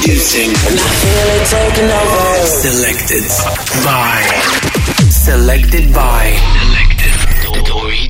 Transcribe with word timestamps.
Introducing. 0.00 0.48
And 0.48 0.80
I 0.80 0.88
feel 0.96 1.28
it 1.36 1.44
taking 1.52 1.90
over. 1.92 2.46
Selected 2.46 3.28
by. 3.84 4.24
Selected 5.10 5.92
by. 5.92 6.40
Selected. 6.56 7.66
Dori 7.66 8.09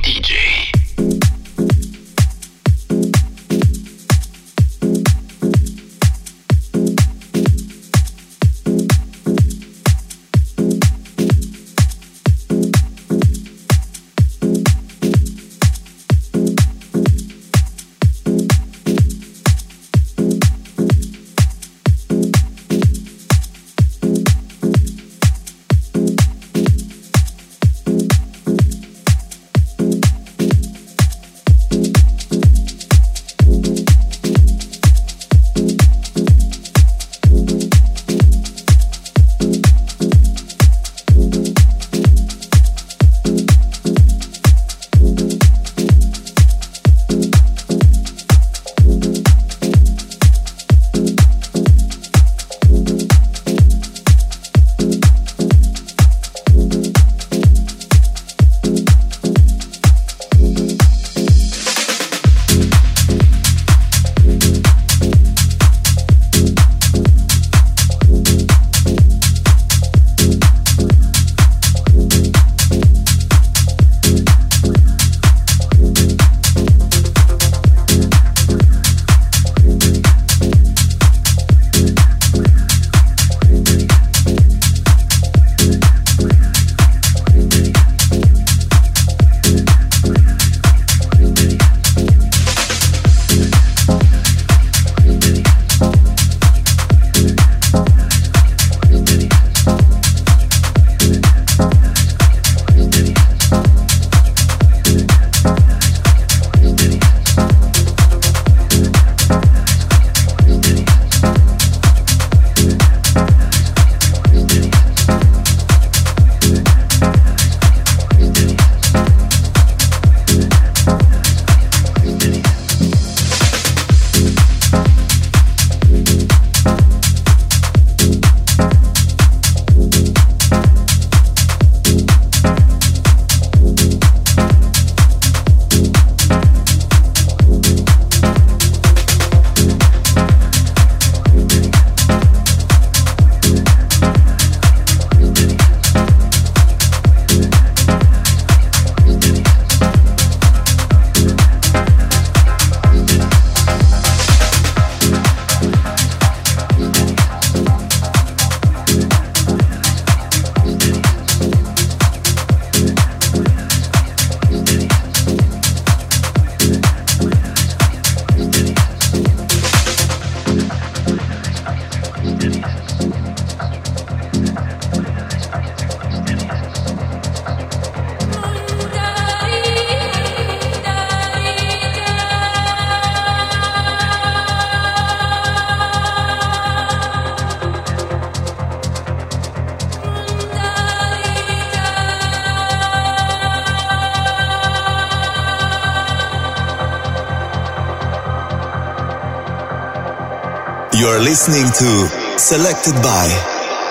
listening 201.47 201.71
to 201.73 202.37
Selected 202.37 202.93
by 203.01 203.27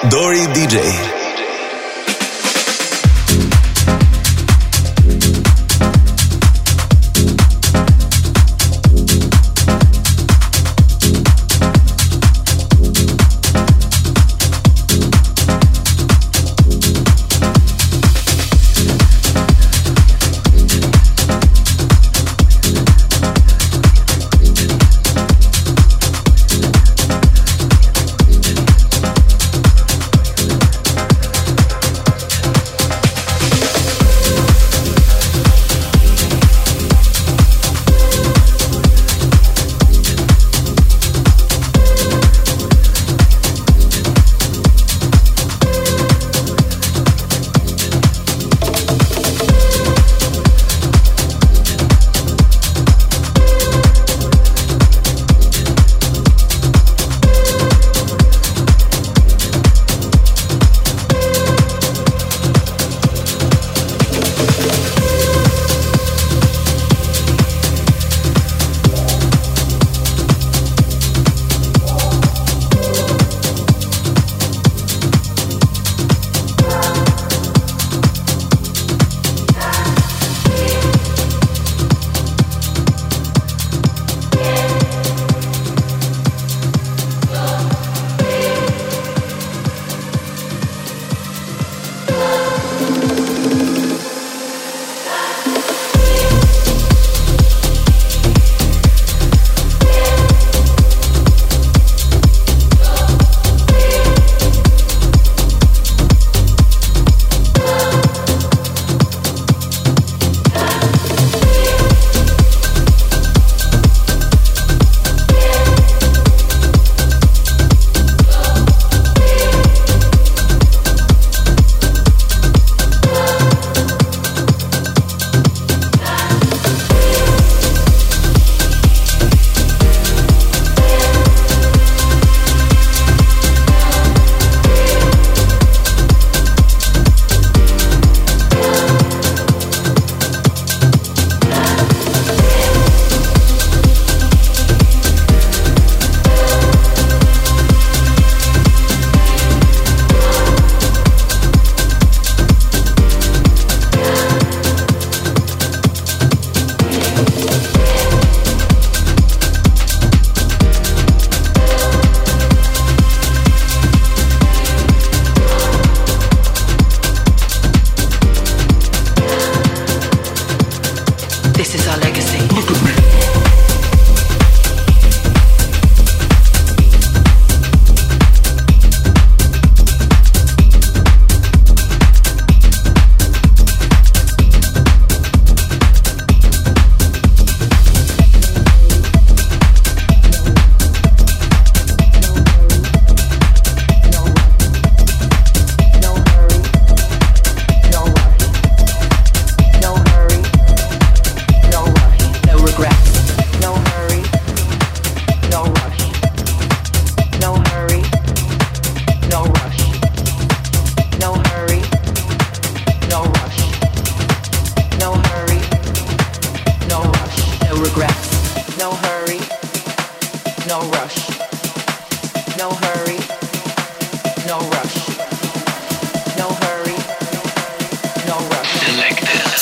Dori 0.08 0.46
DJ. 0.54 1.19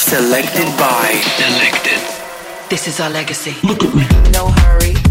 Selected 0.09 0.65
by. 0.79 1.21
Selected. 1.37 2.01
This 2.71 2.89
is 2.89 2.99
our 2.99 3.11
legacy. 3.11 3.55
Look 3.63 3.85
at 3.85 3.95
me. 3.95 4.07
No 4.33 4.49
hurry. 4.49 5.08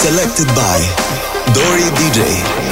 Selected 0.00 0.46
by 0.54 0.78
Dori 1.52 1.82
DJ. 1.98 2.67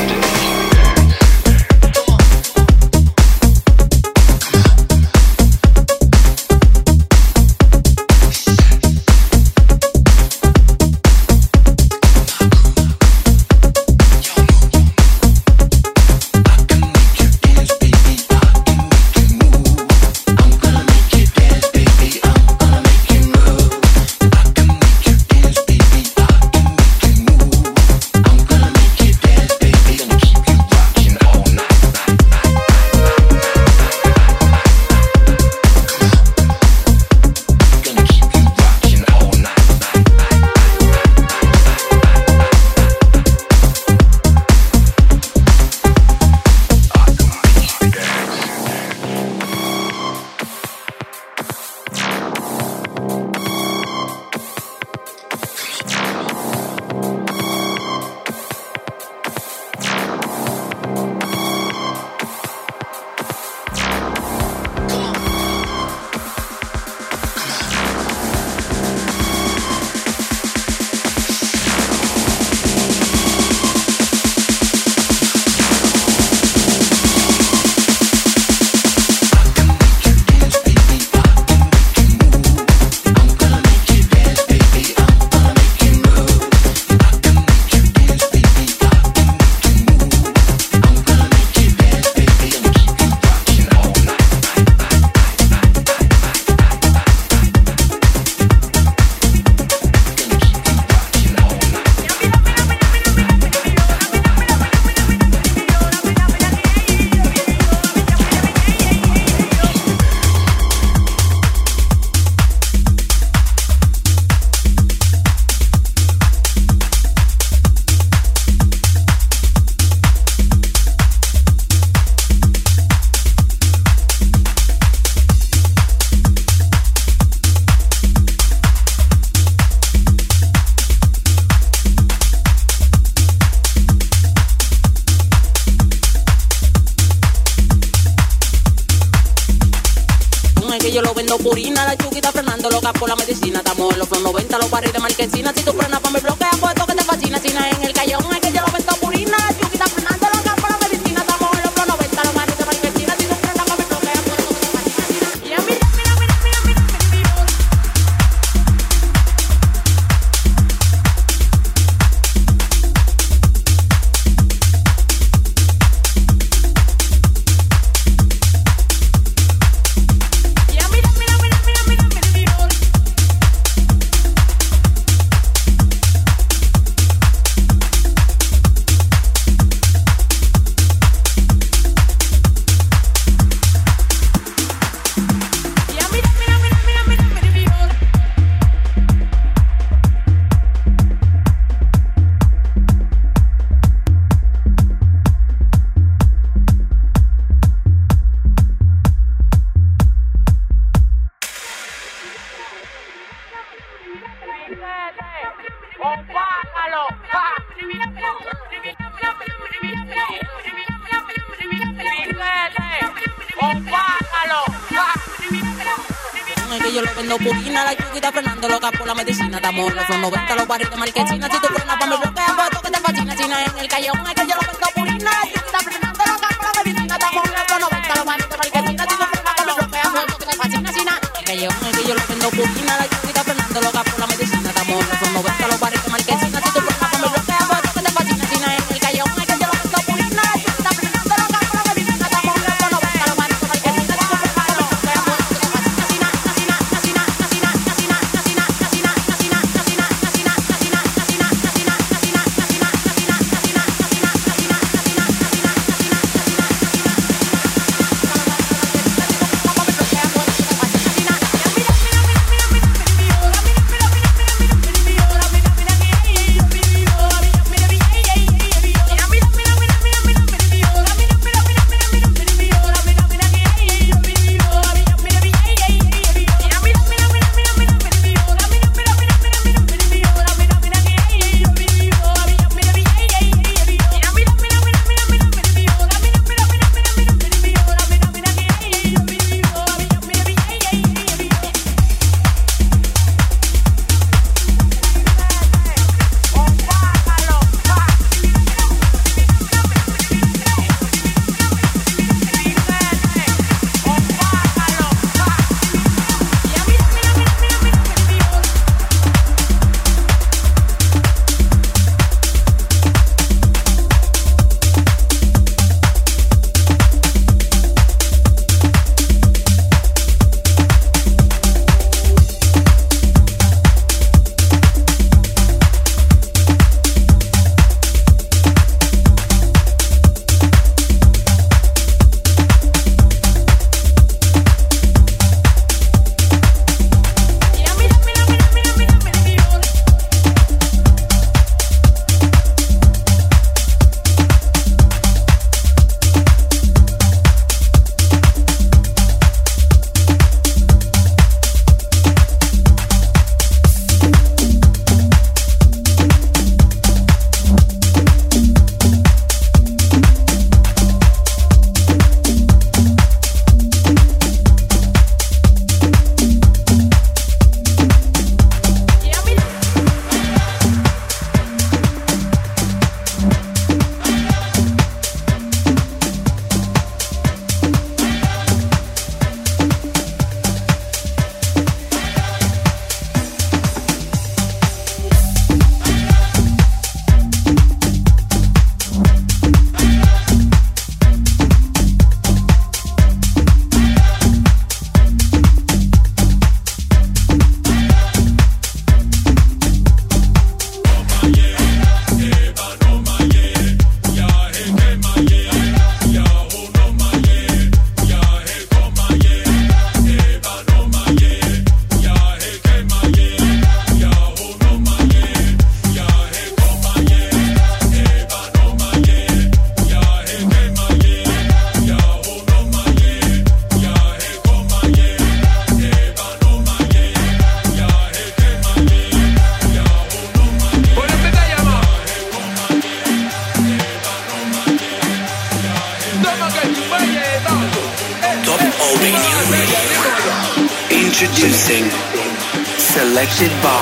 Selected 443.56 443.82
by 443.82 443.95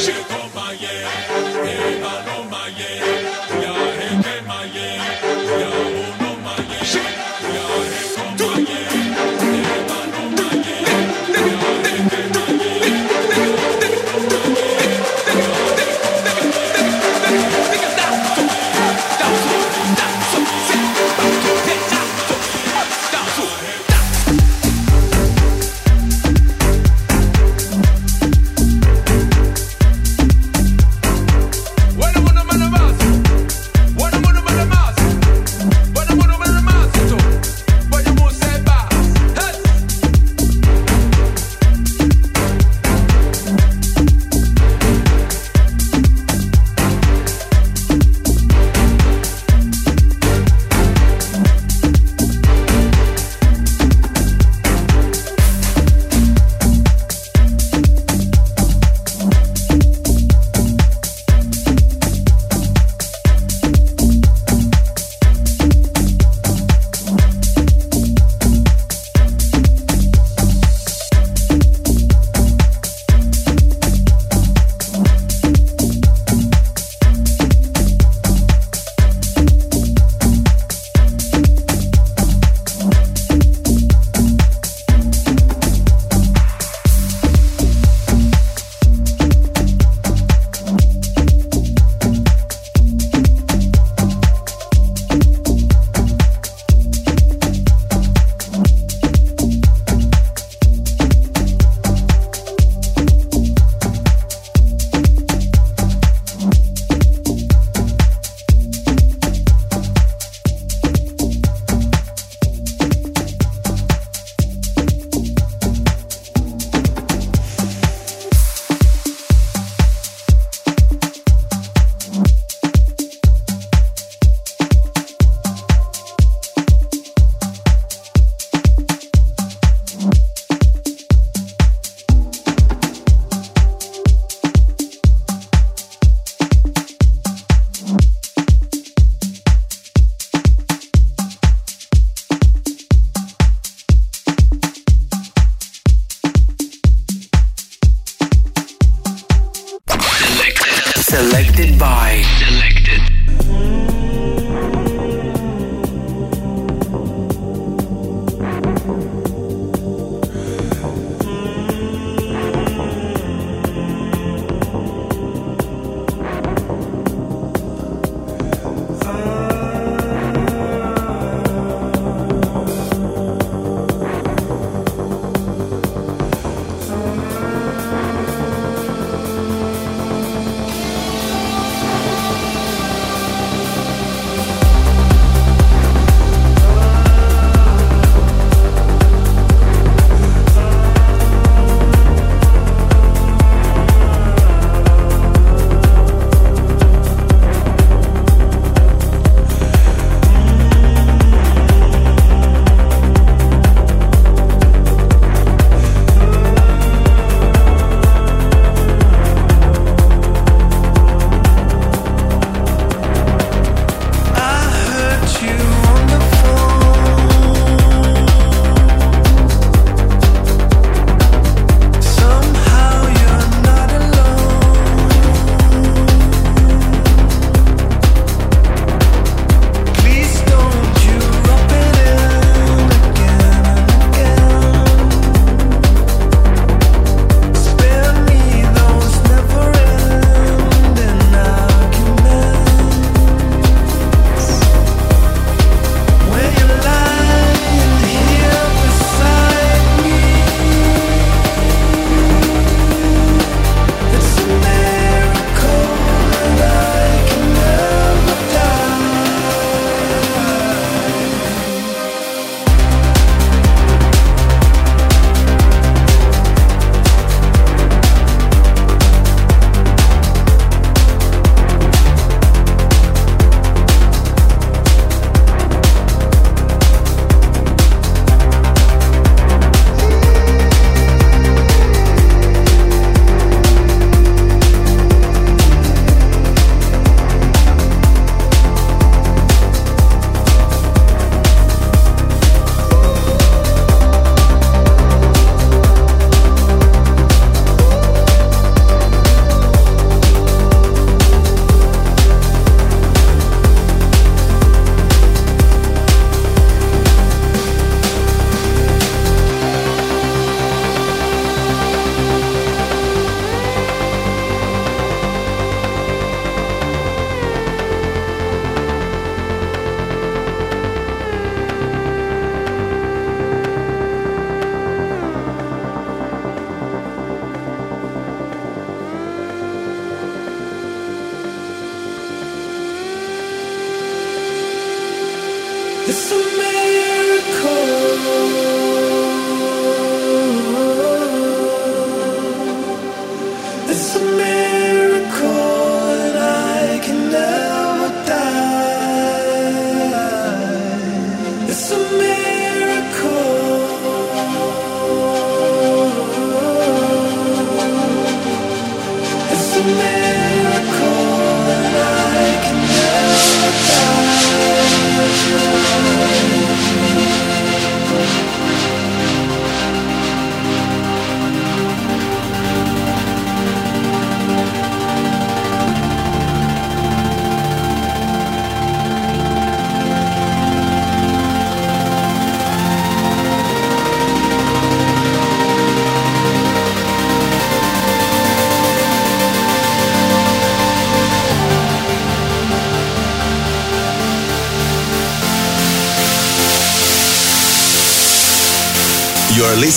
shit. 0.00 0.29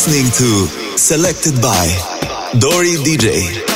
Listening 0.06 0.32
to 0.34 0.98
Selected 0.98 1.62
by 1.62 1.88
Dori 2.60 2.98
DJ. 3.06 3.73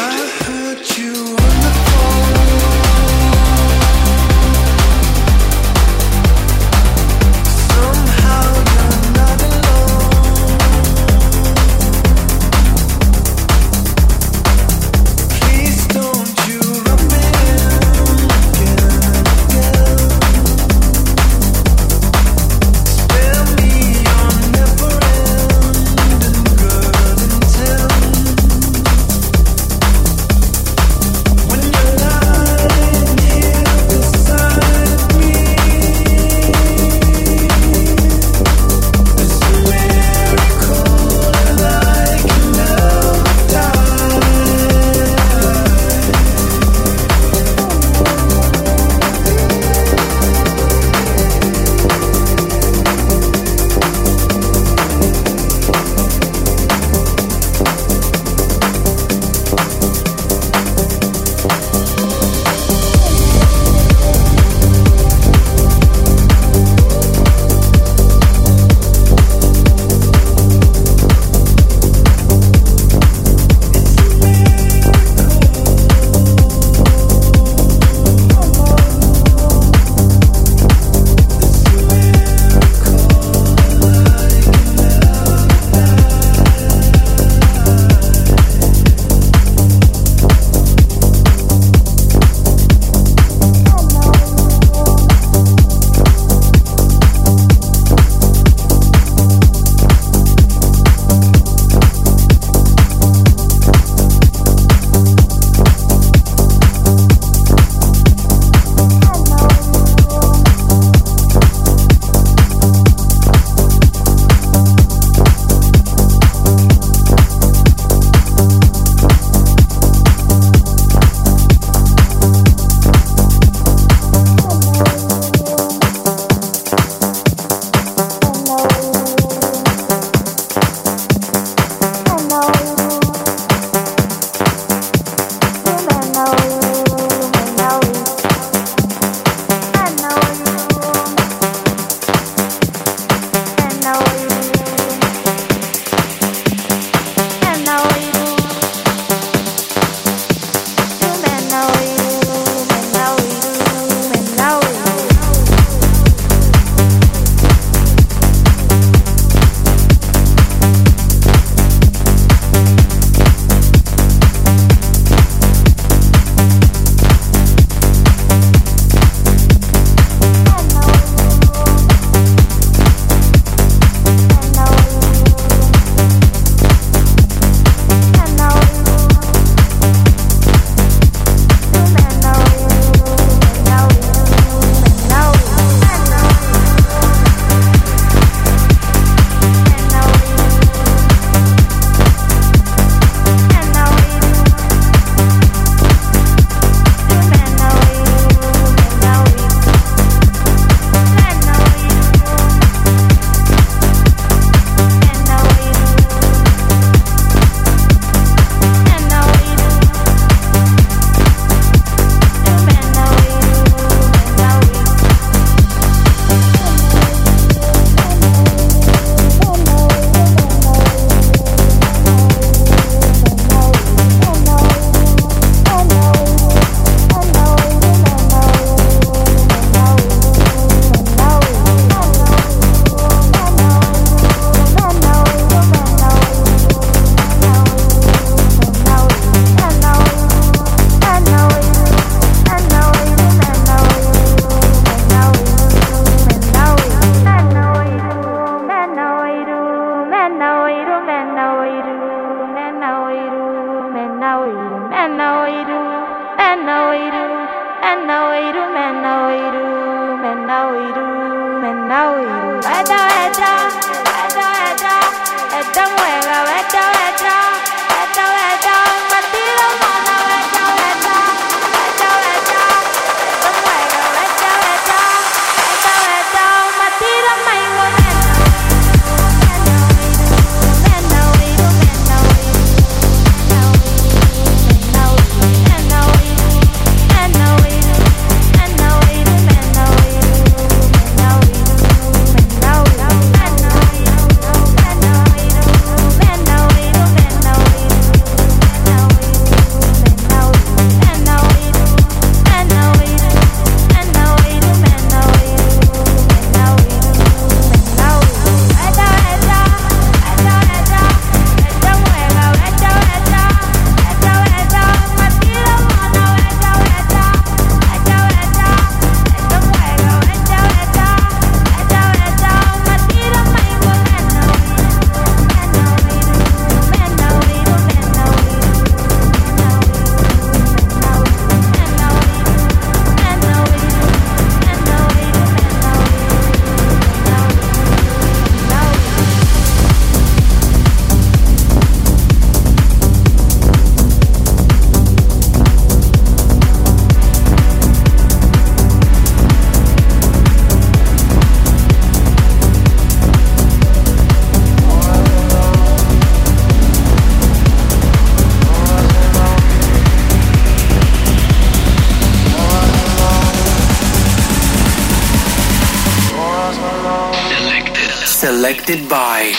Selected 368.88 369.10
by. 369.10 369.52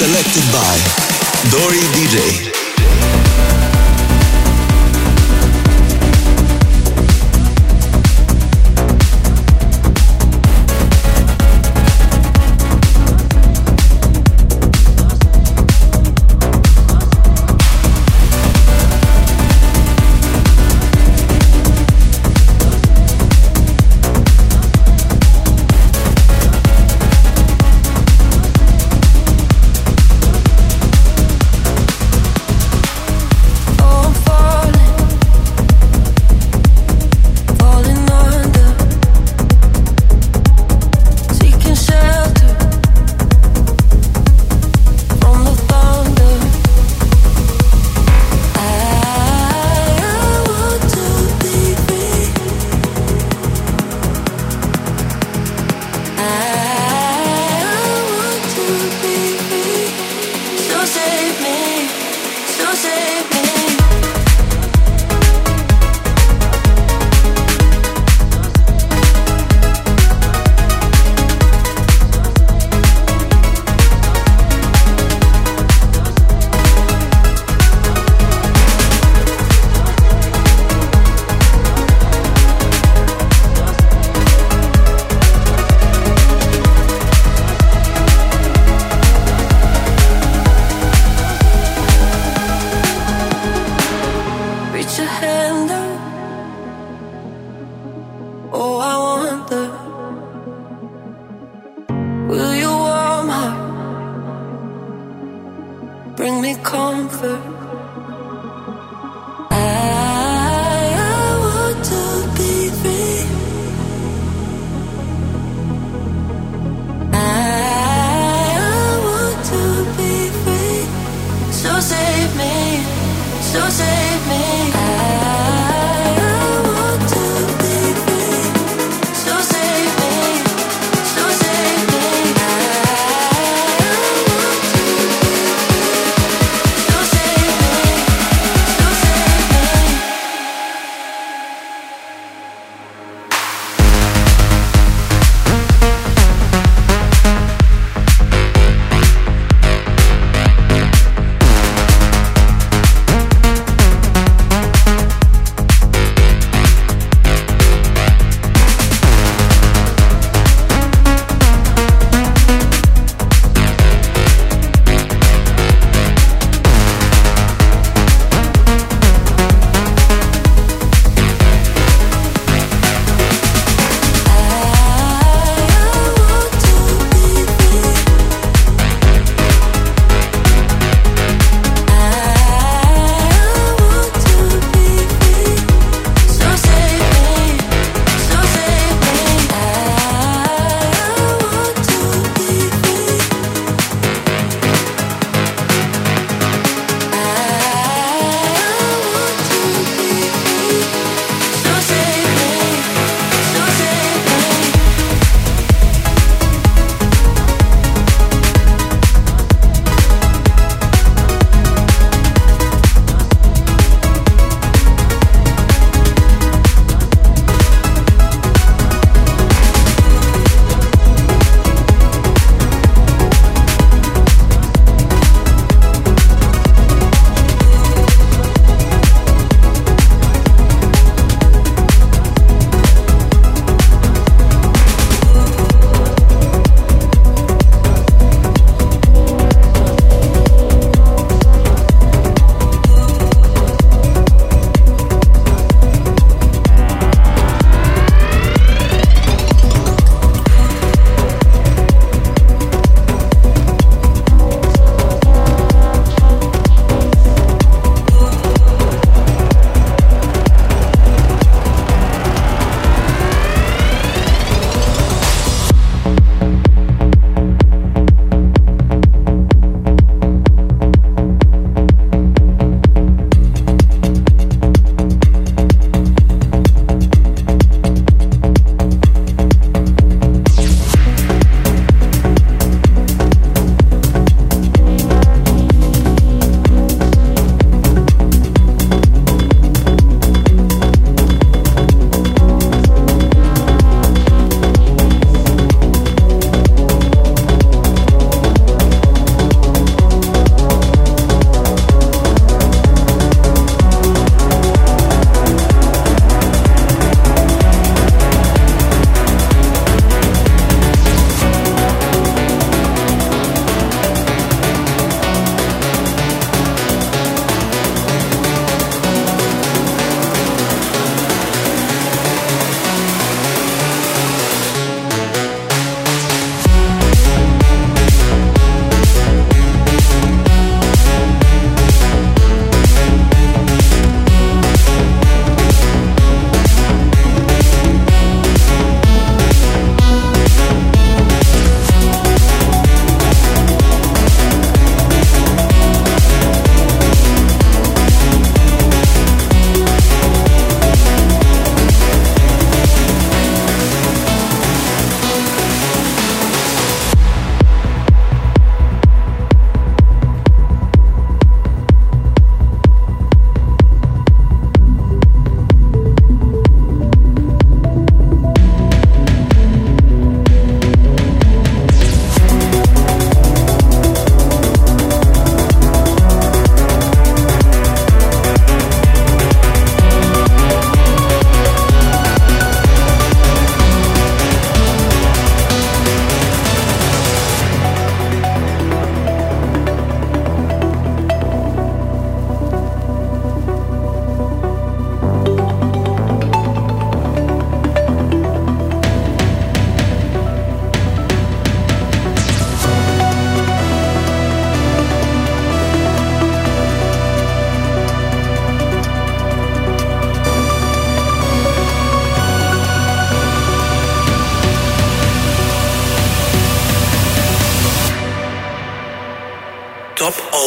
Selected 0.00 0.50
by 0.50 0.78
Dori 1.50 1.76
DJ. 1.92 2.49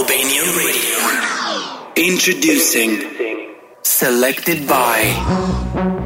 Albanian 0.03 0.49
Radio. 0.57 0.99
Introducing 1.95 3.07
Selected 3.83 4.67
by 4.67 6.02